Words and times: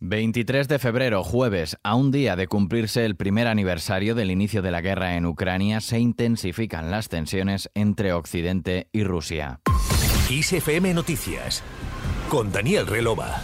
23 0.00 0.68
de 0.68 0.78
febrero, 0.78 1.24
jueves, 1.24 1.76
a 1.82 1.96
un 1.96 2.12
día 2.12 2.36
de 2.36 2.46
cumplirse 2.46 3.04
el 3.04 3.16
primer 3.16 3.48
aniversario 3.48 4.14
del 4.14 4.30
inicio 4.30 4.62
de 4.62 4.70
la 4.70 4.80
guerra 4.80 5.16
en 5.16 5.26
Ucrania, 5.26 5.80
se 5.80 5.98
intensifican 5.98 6.90
las 6.92 7.08
tensiones 7.08 7.68
entre 7.74 8.12
Occidente 8.12 8.88
y 8.92 9.02
Rusia. 9.02 9.60
Noticias 10.94 11.64
con 12.28 12.52
Daniel 12.52 12.86
Relova. 12.86 13.42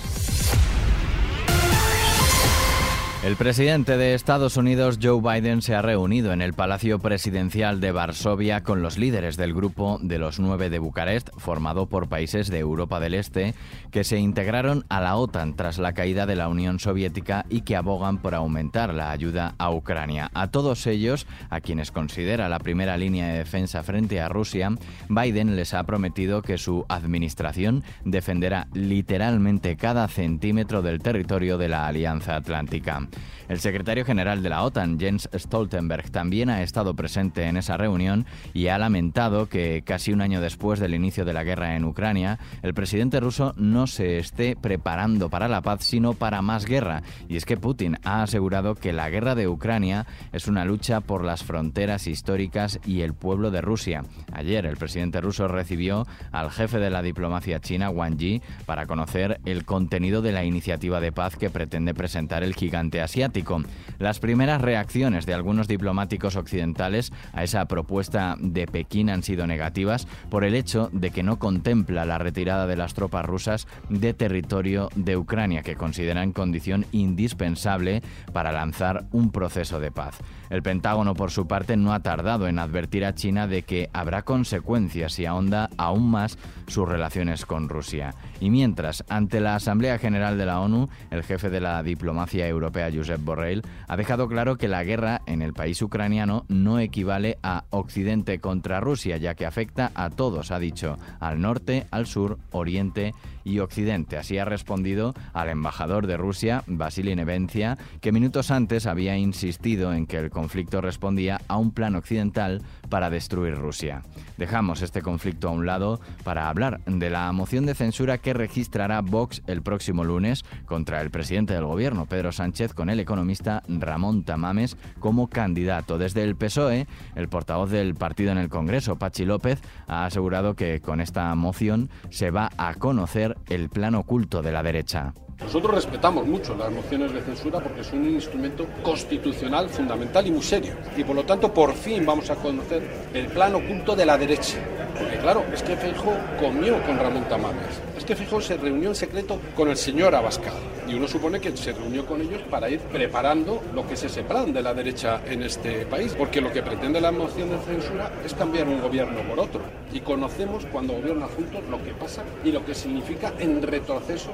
El 3.24 3.36
presidente 3.36 3.96
de 3.96 4.12
Estados 4.12 4.58
Unidos, 4.58 4.98
Joe 5.02 5.18
Biden, 5.18 5.62
se 5.62 5.74
ha 5.74 5.80
reunido 5.80 6.34
en 6.34 6.42
el 6.42 6.52
Palacio 6.52 6.98
Presidencial 6.98 7.80
de 7.80 7.90
Varsovia 7.90 8.62
con 8.62 8.82
los 8.82 8.98
líderes 8.98 9.38
del 9.38 9.54
Grupo 9.54 9.98
de 10.02 10.18
los 10.18 10.38
Nueve 10.38 10.68
de 10.68 10.78
Bucarest, 10.78 11.30
formado 11.38 11.86
por 11.86 12.10
países 12.10 12.50
de 12.50 12.58
Europa 12.58 13.00
del 13.00 13.14
Este, 13.14 13.54
que 13.90 14.04
se 14.04 14.18
integraron 14.18 14.84
a 14.90 15.00
la 15.00 15.16
OTAN 15.16 15.56
tras 15.56 15.78
la 15.78 15.94
caída 15.94 16.26
de 16.26 16.36
la 16.36 16.48
Unión 16.48 16.78
Soviética 16.78 17.46
y 17.48 17.62
que 17.62 17.76
abogan 17.76 18.18
por 18.18 18.34
aumentar 18.34 18.92
la 18.92 19.10
ayuda 19.10 19.54
a 19.56 19.70
Ucrania. 19.70 20.30
A 20.34 20.48
todos 20.48 20.86
ellos, 20.86 21.26
a 21.48 21.62
quienes 21.62 21.92
considera 21.92 22.50
la 22.50 22.58
primera 22.58 22.98
línea 22.98 23.28
de 23.28 23.38
defensa 23.38 23.82
frente 23.82 24.20
a 24.20 24.28
Rusia, 24.28 24.68
Biden 25.08 25.56
les 25.56 25.72
ha 25.72 25.82
prometido 25.84 26.42
que 26.42 26.58
su 26.58 26.84
administración 26.90 27.84
defenderá 28.04 28.66
literalmente 28.74 29.78
cada 29.78 30.08
centímetro 30.08 30.82
del 30.82 31.00
territorio 31.00 31.56
de 31.56 31.68
la 31.70 31.86
Alianza 31.86 32.36
Atlántica. 32.36 33.08
El 33.48 33.60
secretario 33.60 34.04
general 34.04 34.42
de 34.42 34.48
la 34.48 34.62
OTAN, 34.62 34.98
Jens 34.98 35.28
Stoltenberg, 35.34 36.10
también 36.10 36.48
ha 36.48 36.62
estado 36.62 36.94
presente 36.94 37.44
en 37.44 37.58
esa 37.58 37.76
reunión 37.76 38.24
y 38.54 38.68
ha 38.68 38.78
lamentado 38.78 39.48
que 39.48 39.82
casi 39.84 40.12
un 40.12 40.22
año 40.22 40.40
después 40.40 40.80
del 40.80 40.94
inicio 40.94 41.24
de 41.24 41.34
la 41.34 41.44
guerra 41.44 41.76
en 41.76 41.84
Ucrania, 41.84 42.38
el 42.62 42.72
presidente 42.72 43.20
ruso 43.20 43.52
no 43.56 43.86
se 43.86 44.18
esté 44.18 44.56
preparando 44.56 45.28
para 45.28 45.48
la 45.48 45.60
paz, 45.60 45.84
sino 45.84 46.14
para 46.14 46.40
más 46.40 46.64
guerra. 46.64 47.02
Y 47.28 47.36
es 47.36 47.44
que 47.44 47.58
Putin 47.58 47.98
ha 48.02 48.22
asegurado 48.22 48.74
que 48.74 48.92
la 48.92 49.10
guerra 49.10 49.34
de 49.34 49.46
Ucrania 49.46 50.06
es 50.32 50.48
una 50.48 50.64
lucha 50.64 51.00
por 51.00 51.22
las 51.24 51.44
fronteras 51.44 52.06
históricas 52.06 52.80
y 52.86 53.02
el 53.02 53.14
pueblo 53.14 53.50
de 53.50 53.60
Rusia. 53.60 54.02
Ayer 54.32 54.64
el 54.64 54.76
presidente 54.76 55.20
ruso 55.20 55.48
recibió 55.48 56.06
al 56.32 56.50
jefe 56.50 56.78
de 56.78 56.90
la 56.90 57.02
diplomacia 57.02 57.60
china, 57.60 57.90
Wang 57.90 58.16
Yi, 58.16 58.42
para 58.64 58.86
conocer 58.86 59.40
el 59.44 59.64
contenido 59.64 60.22
de 60.22 60.32
la 60.32 60.44
iniciativa 60.44 61.00
de 61.00 61.12
paz 61.12 61.36
que 61.36 61.50
pretende 61.50 61.94
presentar 61.94 62.42
el 62.42 62.54
gigante 62.54 63.02
asiático. 63.04 63.62
Las 63.98 64.18
primeras 64.18 64.60
reacciones 64.60 65.26
de 65.26 65.34
algunos 65.34 65.68
diplomáticos 65.68 66.36
occidentales 66.36 67.12
a 67.32 67.44
esa 67.44 67.64
propuesta 67.66 68.36
de 68.40 68.66
Pekín 68.66 69.10
han 69.10 69.22
sido 69.22 69.46
negativas 69.46 70.08
por 70.30 70.44
el 70.44 70.54
hecho 70.54 70.90
de 70.92 71.10
que 71.10 71.22
no 71.22 71.38
contempla 71.38 72.04
la 72.04 72.18
retirada 72.18 72.66
de 72.66 72.76
las 72.76 72.94
tropas 72.94 73.24
rusas 73.24 73.68
de 73.88 74.14
territorio 74.14 74.88
de 74.96 75.16
Ucrania, 75.16 75.62
que 75.62 75.76
consideran 75.76 76.32
condición 76.32 76.86
indispensable 76.92 78.02
para 78.32 78.52
lanzar 78.52 79.04
un 79.12 79.30
proceso 79.30 79.80
de 79.80 79.90
paz. 79.90 80.18
El 80.50 80.62
Pentágono, 80.62 81.14
por 81.14 81.30
su 81.30 81.46
parte, 81.46 81.76
no 81.76 81.92
ha 81.92 82.00
tardado 82.00 82.48
en 82.48 82.58
advertir 82.58 83.04
a 83.04 83.14
China 83.14 83.46
de 83.46 83.62
que 83.62 83.90
habrá 83.92 84.22
consecuencias 84.22 85.12
si 85.12 85.26
ahonda 85.26 85.70
aún 85.76 86.10
más 86.10 86.38
sus 86.66 86.88
relaciones 86.88 87.46
con 87.46 87.68
Rusia. 87.68 88.14
Y 88.40 88.50
mientras, 88.50 89.04
ante 89.08 89.40
la 89.40 89.56
Asamblea 89.56 89.98
General 89.98 90.36
de 90.38 90.46
la 90.46 90.60
ONU, 90.60 90.88
el 91.10 91.22
jefe 91.22 91.50
de 91.50 91.60
la 91.60 91.82
diplomacia 91.82 92.46
europea, 92.46 92.83
Josep 92.92 93.20
Borrell, 93.20 93.62
ha 93.88 93.96
dejado 93.96 94.28
claro 94.28 94.56
que 94.56 94.68
la 94.68 94.84
guerra 94.84 95.22
en 95.26 95.42
el 95.42 95.52
país 95.52 95.80
ucraniano 95.82 96.44
no 96.48 96.78
equivale 96.78 97.38
a 97.42 97.64
Occidente 97.70 98.38
contra 98.40 98.80
Rusia, 98.80 99.16
ya 99.16 99.34
que 99.34 99.46
afecta 99.46 99.92
a 99.94 100.10
todos, 100.10 100.50
ha 100.50 100.58
dicho, 100.58 100.98
al 101.20 101.40
norte, 101.40 101.86
al 101.90 102.06
sur, 102.06 102.38
oriente 102.50 103.14
y 103.44 103.58
occidente. 103.58 104.16
Así 104.16 104.38
ha 104.38 104.44
respondido 104.44 105.14
al 105.32 105.48
embajador 105.48 106.06
de 106.06 106.16
Rusia, 106.16 106.64
Vasily 106.66 107.14
Nevencia, 107.14 107.78
que 108.00 108.12
minutos 108.12 108.50
antes 108.50 108.86
había 108.86 109.16
insistido 109.16 109.92
en 109.92 110.06
que 110.06 110.18
el 110.18 110.30
conflicto 110.30 110.80
respondía 110.80 111.40
a 111.48 111.56
un 111.56 111.70
plan 111.70 111.94
occidental 111.94 112.62
para 112.88 113.10
destruir 113.10 113.54
Rusia. 113.54 114.02
Dejamos 114.36 114.82
este 114.82 115.02
conflicto 115.02 115.48
a 115.48 115.52
un 115.52 115.66
lado 115.66 116.00
para 116.24 116.48
hablar 116.48 116.80
de 116.86 117.10
la 117.10 117.30
moción 117.32 117.66
de 117.66 117.74
censura 117.74 118.18
que 118.18 118.34
registrará 118.34 119.00
Vox 119.00 119.42
el 119.46 119.62
próximo 119.62 120.04
lunes 120.04 120.44
contra 120.64 121.00
el 121.00 121.10
presidente 121.10 121.54
del 121.54 121.64
gobierno, 121.64 122.06
Pedro 122.06 122.32
Sánchez, 122.32 122.74
con 122.74 122.90
el 122.90 123.00
economista 123.00 123.62
Ramón 123.68 124.24
Tamames 124.24 124.76
como 124.98 125.28
candidato. 125.28 125.98
Desde 125.98 126.24
el 126.24 126.36
PSOE, 126.36 126.86
el 127.14 127.28
portavoz 127.28 127.70
del 127.70 127.94
partido 127.94 128.32
en 128.32 128.38
el 128.38 128.48
Congreso, 128.48 128.96
Pachi 128.96 129.24
López, 129.24 129.60
ha 129.86 130.06
asegurado 130.06 130.54
que 130.54 130.80
con 130.80 131.00
esta 131.00 131.34
moción 131.34 131.90
se 132.10 132.30
va 132.30 132.50
a 132.56 132.74
conocer 132.74 133.33
el 133.48 133.68
plan 133.68 133.94
oculto 133.94 134.42
de 134.42 134.52
la 134.52 134.62
derecha. 134.62 135.12
Nosotros 135.40 135.74
respetamos 135.74 136.26
mucho 136.26 136.54
las 136.54 136.70
mociones 136.70 137.12
de 137.12 137.20
censura 137.20 137.60
porque 137.60 137.82
son 137.82 138.00
un 138.00 138.10
instrumento 138.10 138.66
constitucional 138.82 139.68
fundamental 139.68 140.26
y 140.26 140.30
muy 140.30 140.42
serio. 140.42 140.74
Y 140.96 141.04
por 141.04 141.16
lo 141.16 141.24
tanto, 141.24 141.52
por 141.52 141.74
fin 141.74 142.06
vamos 142.06 142.30
a 142.30 142.36
conocer 142.36 142.82
el 143.12 143.26
plan 143.26 143.54
oculto 143.54 143.96
de 143.96 144.06
la 144.06 144.16
derecha. 144.16 144.58
Porque 144.98 145.16
claro, 145.18 145.44
es 145.52 145.62
que 145.62 145.76
Feijóo 145.76 146.16
comió 146.40 146.82
con 146.82 146.98
Ramón 146.98 147.24
Tamames. 147.28 147.80
Es 147.96 148.04
que 148.04 148.14
Feijóo 148.14 148.40
se 148.40 148.56
reunió 148.56 148.90
en 148.90 148.94
secreto 148.94 149.40
con 149.56 149.68
el 149.68 149.76
señor 149.76 150.14
Abascal. 150.14 150.54
Y 150.88 150.94
uno 150.94 151.08
supone 151.08 151.40
que 151.40 151.56
se 151.56 151.72
reunió 151.72 152.06
con 152.06 152.20
ellos 152.20 152.42
para 152.50 152.68
ir 152.68 152.80
preparando 152.80 153.62
lo 153.74 153.86
que 153.86 153.94
es 153.94 154.04
ese 154.04 154.22
plan 154.22 154.52
de 154.52 154.62
la 154.62 154.74
derecha 154.74 155.22
en 155.26 155.42
este 155.42 155.86
país. 155.86 156.14
Porque 156.16 156.40
lo 156.40 156.52
que 156.52 156.62
pretende 156.62 157.00
la 157.00 157.12
moción 157.12 157.50
de 157.50 157.58
censura 157.58 158.10
es 158.24 158.34
cambiar 158.34 158.68
un 158.68 158.80
gobierno 158.80 159.20
por 159.28 159.40
otro. 159.40 159.62
Y 159.92 160.00
conocemos 160.00 160.66
cuando 160.66 160.94
gobiernan 160.94 161.28
juntos 161.28 161.62
lo 161.70 161.82
que 161.82 161.92
pasa 161.92 162.22
y 162.44 162.52
lo 162.52 162.64
que 162.64 162.74
significa 162.74 163.32
en 163.38 163.62
retroceso 163.62 164.30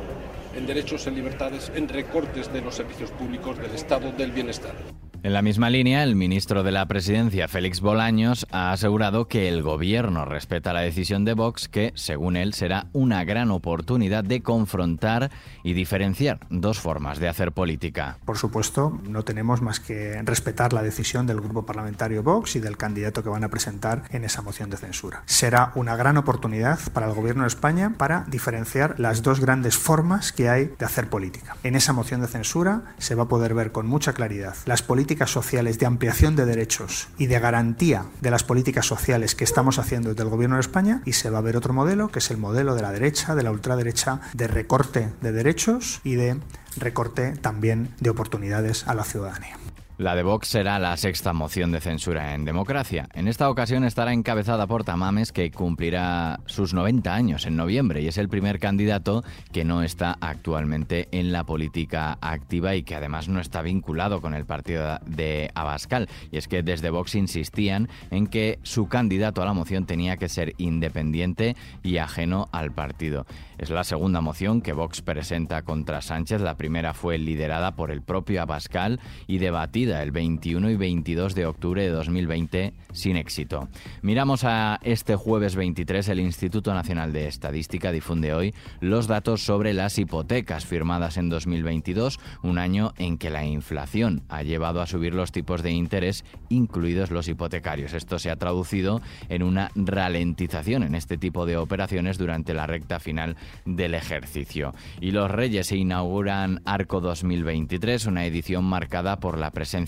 en 0.55 0.67
derechos, 0.67 1.07
en 1.07 1.15
libertades, 1.15 1.71
en 1.75 1.89
recortes 1.89 2.53
de 2.53 2.61
los 2.61 2.75
servicios 2.75 3.11
públicos, 3.13 3.59
del 3.59 3.73
estado 3.73 4.13
del 4.13 4.33
bienestar. 4.33 4.75
En 5.23 5.35
la 5.35 5.43
misma 5.43 5.69
línea, 5.69 6.03
el 6.03 6.17
ministro 6.17 6.63
de 6.63 6.73
la 6.73 6.89
Presidencia, 6.89 7.47
Félix 7.47 7.83
Bolaños, 7.83 8.47
ha 8.53 8.73
asegurado 8.73 9.29
que 9.29 9.51
el 9.51 9.63
gobierno 9.63 10.25
respeta 10.25 10.73
la 10.73 10.81
decisión 10.81 11.27
de 11.27 11.35
Vox, 11.35 11.69
que, 11.69 11.93
según 11.95 12.39
él, 12.39 12.55
será 12.55 12.87
una 12.95 13.23
gran 13.25 13.51
oportunidad 13.51 14.25
de 14.25 14.41
confrontar 14.41 15.31
y 15.63 15.75
diferenciar 15.75 16.41
dos 16.49 16.79
formas 16.79 17.19
de 17.19 17.29
hacer 17.29 17.53
política. 17.53 18.17
Por 18.25 18.39
supuesto, 18.39 18.99
no 19.11 19.23
tenemos 19.23 19.61
más 19.61 19.79
que 19.79 20.23
respetar 20.23 20.73
la 20.73 20.83
decisión 20.83 21.27
del 21.27 21.43
grupo 21.43 21.67
parlamentario 21.67 22.23
Vox 22.23 22.57
y 22.57 22.61
del 22.61 22.79
candidato 22.79 23.23
que 23.23 23.29
van 23.29 23.45
a 23.45 23.51
presentar 23.51 24.05
en 24.09 24.25
esa 24.25 24.41
moción 24.41 24.71
de 24.71 24.79
censura. 24.79 25.23
Será 25.27 25.73
una 25.75 25.97
gran 25.97 26.17
oportunidad 26.17 26.79
para 26.95 27.07
el 27.07 27.13
gobierno 27.13 27.43
de 27.43 27.49
España 27.49 27.93
para 27.99 28.25
diferenciar 28.27 28.95
las 28.99 29.23
dos 29.23 29.41
grandes 29.41 29.77
formas 29.77 30.33
que 30.33 30.49
hay 30.49 30.73
de 30.79 30.87
hacer 30.87 31.11
política. 31.11 31.59
En 31.63 31.77
esa 31.77 31.93
moción 31.93 32.23
de 32.23 32.27
censura 32.27 32.95
se 32.97 33.15
va 33.15 33.25
a 33.25 33.29
poder 33.29 33.53
ver 33.53 33.71
con 33.71 33.87
mucha 33.87 34.15
claridad 34.15 34.55
las 34.65 34.81
políticas 34.81 35.10
sociales 35.19 35.79
de 35.79 35.87
ampliación 35.87 36.37
de 36.37 36.47
derechos 36.47 37.09
y 37.19 37.27
de 37.27 37.39
garantía 37.39 38.07
de 38.21 38.31
las 38.31 38.45
políticas 38.45 38.87
sociales 38.87 39.35
que 39.35 39.45
estamos 39.45 39.79
haciendo 39.79 40.11
desde 40.11 40.23
el 40.23 40.29
Gobierno 40.29 40.57
de 40.57 40.61
España 40.61 41.03
y 41.05 41.15
se 41.15 41.31
va 41.31 41.39
a 41.39 41.43
ver 41.43 41.57
otro 41.57 41.75
modelo, 41.75 42.09
que 42.09 42.21
es 42.21 42.31
el 42.31 42.37
modelo 42.37 42.75
de 42.75 42.83
la 42.83 42.93
derecha, 42.93 43.35
de 43.35 43.43
la 43.43 43.51
ultraderecha, 43.51 44.21
de 44.35 44.47
recorte 44.47 45.09
de 45.21 45.33
derechos 45.33 46.01
y 46.05 46.15
de 46.15 46.39
recorte 46.77 47.33
también 47.33 47.95
de 48.01 48.11
oportunidades 48.11 48.87
a 48.87 48.95
la 48.95 49.05
ciudadanía. 49.05 49.57
La 50.01 50.15
de 50.15 50.23
Vox 50.23 50.49
será 50.49 50.79
la 50.79 50.97
sexta 50.97 51.35
moción 51.35 51.73
de 51.73 51.81
censura 51.83 52.35
en 52.35 52.47
democracia. 52.47 53.07
En 53.13 53.29
esta 53.29 53.51
ocasión 53.51 53.85
estará 53.85 54.15
encabezada 54.15 54.67
por 54.67 54.83
Tamames, 54.83 55.31
que 55.31 55.51
cumplirá 55.51 56.41
sus 56.47 56.73
90 56.73 57.15
años 57.15 57.45
en 57.45 57.55
noviembre 57.55 58.01
y 58.01 58.09
es 58.09 58.17
el 58.17 58.31
primer 58.31 58.59
candidato 58.59 59.23
que 59.53 59.63
no 59.63 59.83
está 59.83 60.17
actualmente 60.23 61.09
en 61.13 61.33
la 61.33 61.45
política 61.45 62.17
activa 62.23 62.77
y 62.77 62.83
que 62.83 62.95
además 62.95 63.29
no 63.29 63.41
está 63.41 63.61
vinculado 63.61 64.23
con 64.23 64.33
el 64.33 64.47
partido 64.47 64.99
de 65.05 65.51
Abascal. 65.55 66.09
Y 66.33 66.39
es 66.39 66.49
que 66.49 66.63
desde 66.63 66.89
Vox 66.89 67.15
insistían 67.15 67.91
en 68.11 68.27
que 68.27 68.59
su 68.63 68.89
candidato 68.89 69.43
a 69.43 69.45
la 69.45 69.53
moción 69.53 69.85
tenía 69.85 70.17
que 70.17 70.31
ser 70.31 70.55
independiente 70.57 71.57
y 71.83 71.99
ajeno 71.99 72.49
al 72.53 72.73
partido. 72.73 73.27
Es 73.59 73.69
la 73.69 73.85
segunda 73.85 74.23
moción 74.23 74.63
que 74.63 74.73
Vox 74.73 75.03
presenta 75.03 75.61
contra 75.61 76.01
Sánchez. 76.01 76.41
La 76.41 76.57
primera 76.57 76.95
fue 76.95 77.19
liderada 77.19 77.77
por 77.77 77.91
el 77.91 78.01
propio 78.01 78.41
Abascal 78.41 78.99
y 79.27 79.37
debatida 79.37 79.90
el 79.99 80.13
21 80.13 80.71
y 80.71 80.77
22 80.77 81.35
de 81.35 81.47
octubre 81.47 81.83
de 81.83 81.89
2020 81.89 82.73
sin 82.93 83.17
éxito. 83.17 83.69
Miramos 84.03 84.45
a 84.45 84.79
este 84.83 85.17
jueves 85.17 85.57
23. 85.57 86.09
El 86.09 86.21
Instituto 86.21 86.73
Nacional 86.73 87.13
de 87.13 87.27
Estadística 87.27 87.93
difunde 87.93 88.33
hoy 88.33 88.55
los 88.81 89.07
datos 89.07 89.43
sobre 89.43 89.73
las 89.73 89.99
hipotecas 89.99 90.65
firmadas 90.65 91.17
en 91.17 91.29
2022, 91.29 92.21
un 92.43 92.59
año 92.59 92.93
en 92.99 93.19
que 93.19 93.31
la 93.31 93.45
inflación 93.45 94.23
ha 94.29 94.43
llevado 94.43 94.81
a 94.81 94.87
subir 94.87 95.15
los 95.15 95.33
tipos 95.33 95.63
de 95.63 95.73
interés, 95.73 96.25
incluidos 96.49 97.11
los 97.11 97.29
hipotecarios. 97.29 97.93
Esto 97.93 98.19
se 98.19 98.31
ha 98.31 98.37
traducido 98.37 99.01
en 99.29 99.43
una 99.43 99.71
ralentización 99.75 100.83
en 100.83 100.95
este 100.95 101.19
tipo 101.19 101.47
de 101.47 101.57
operaciones 101.57 102.19
durante 102.19 102.55
la 102.55 102.67
recta 102.67 103.01
final 103.01 103.37
del 103.65 103.95
ejercicio. 103.95 104.75
Y 105.01 105.11
los 105.11 105.31
Reyes 105.31 105.69
se 105.69 105.77
inauguran 105.77 106.61
Arco 106.65 107.01
2023, 107.01 108.07
una 108.07 108.25
edición 108.25 108.65
marcada 108.65 109.19
por 109.19 109.39
la 109.39 109.51
presencia 109.51 109.80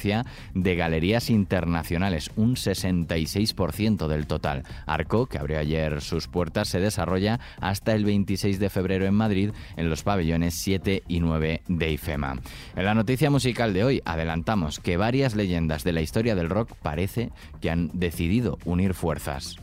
de 0.54 0.76
galerías 0.76 1.30
internacionales, 1.30 2.30
un 2.36 2.56
66% 2.56 4.08
del 4.08 4.26
total. 4.26 4.62
Arco, 4.86 5.26
que 5.26 5.38
abrió 5.38 5.58
ayer 5.58 6.00
sus 6.00 6.28
puertas, 6.28 6.68
se 6.68 6.80
desarrolla 6.80 7.40
hasta 7.60 7.94
el 7.94 8.04
26 8.04 8.58
de 8.58 8.70
febrero 8.70 9.06
en 9.06 9.14
Madrid 9.14 9.50
en 9.76 9.90
los 9.90 10.02
pabellones 10.02 10.54
7 10.54 11.02
y 11.08 11.20
9 11.20 11.62
de 11.68 11.90
IFEMA. 11.92 12.40
En 12.76 12.84
la 12.84 12.94
noticia 12.94 13.30
musical 13.30 13.72
de 13.72 13.84
hoy 13.84 14.02
adelantamos 14.04 14.80
que 14.80 14.96
varias 14.96 15.34
leyendas 15.34 15.84
de 15.84 15.92
la 15.92 16.02
historia 16.02 16.34
del 16.34 16.50
rock 16.50 16.72
parece 16.82 17.30
que 17.60 17.70
han 17.70 17.90
decidido 17.92 18.58
unir 18.64 18.94
fuerzas. 18.94 19.56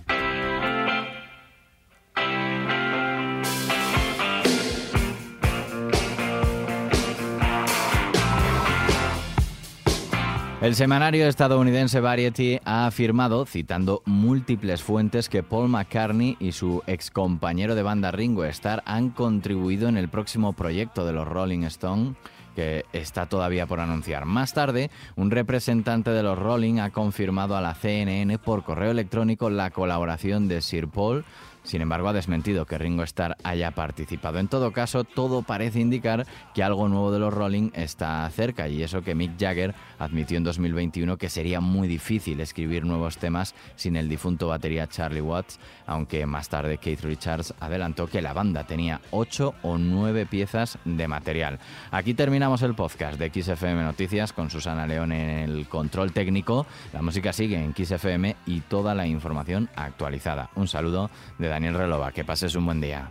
El 10.70 10.76
semanario 10.76 11.28
estadounidense 11.28 12.00
Variety 12.00 12.60
ha 12.64 12.86
afirmado, 12.86 13.48
citando 13.48 14.04
múltiples 14.06 14.84
fuentes, 14.84 15.28
que 15.28 15.42
Paul 15.42 15.68
McCartney 15.68 16.38
y 16.40 16.52
su 16.52 16.84
ex 16.86 17.10
compañero 17.10 17.74
de 17.74 17.82
banda 17.82 18.12
Ringo 18.12 18.46
Starr 18.46 18.84
han 18.86 19.10
contribuido 19.10 19.90
en 19.90 19.98
el 19.98 20.10
próximo 20.10 20.54
proyecto 20.54 21.08
de 21.08 21.14
los 21.14 21.28
Rolling 21.28 21.64
Stones 21.64 22.16
que 22.56 22.86
está 22.94 23.26
todavía 23.26 23.66
por 23.66 23.80
anunciar. 23.80 24.26
Más 24.26 24.54
tarde, 24.54 24.92
un 25.16 25.32
representante 25.32 26.12
de 26.12 26.22
los 26.22 26.38
Rolling 26.38 26.78
ha 26.78 26.92
confirmado 26.92 27.58
a 27.58 27.62
la 27.62 27.74
CNN 27.74 28.38
por 28.38 28.64
correo 28.64 28.92
electrónico 28.92 29.50
la 29.50 29.72
colaboración 29.72 30.48
de 30.48 30.62
Sir 30.62 30.88
Paul 30.88 31.26
sin 31.64 31.82
embargo, 31.82 32.10
ha 32.10 32.14
desmentido 32.14 32.66
que 32.66 32.78
Ringo 32.78 33.04
Starr 33.04 33.36
haya 33.44 33.72
participado. 33.72 34.40
En 34.40 34.48
todo 34.48 34.72
caso, 34.72 35.04
todo 35.04 35.42
parece 35.42 35.80
indicar 35.80 36.26
que 36.54 36.64
algo 36.64 36.88
nuevo 36.88 37.12
de 37.12 37.20
los 37.20 37.34
Rolling 37.34 37.72
está 37.74 38.30
cerca 38.30 38.68
y 38.68 38.82
eso 38.82 39.02
que 39.02 39.16
Mick 39.16 39.40
Jagger 39.40 39.76
admitió 39.98 40.38
en 40.38 40.44
2021 40.44 41.18
que 41.18 41.30
sería 41.30 41.60
muy 41.60 41.88
difícil 41.88 42.40
escribir 42.40 42.86
nuevos 42.86 43.18
temas 43.18 43.56
sin 43.76 43.96
el 43.96 44.10
difunto 44.10 44.48
batería 44.48 44.88
Charlie 44.88 45.22
Watts, 45.22 45.60
aunque 45.86 46.26
más 46.26 46.50
tarde 46.50 46.78
Keith 46.78 47.02
Richards 47.02 47.54
adelantó 47.60 48.08
que 48.08 48.22
la 48.22 48.34
banda 48.34 48.64
tenía 48.66 49.02
8 49.12 49.56
o 49.62 49.78
9 49.78 50.26
piezas 50.26 50.78
de 50.86 51.08
material. 51.08 51.60
Aquí 51.92 52.14
terminamos 52.14 52.62
el 52.62 52.76
podcast 52.76 53.20
de 53.20 53.30
XFM 53.30 53.84
Noticias 53.84 54.34
con 54.34 54.50
Susana 54.50 54.88
León 54.88 55.12
en 55.12 55.30
el 55.30 55.68
control 55.68 56.12
técnico. 56.12 56.66
La 56.94 57.02
música 57.02 57.34
sigue 57.34 57.62
en 57.62 57.76
XFM 57.76 58.36
y 58.46 58.62
toda 58.62 58.96
la 58.96 59.08
información 59.08 59.70
actualizada. 59.76 60.50
Un 60.56 60.68
saludo 60.68 61.10
Daniel 61.50 61.74
Relova. 61.74 62.12
Que 62.12 62.24
pases 62.24 62.56
un 62.56 62.66
buen 62.66 62.80
día. 62.80 63.10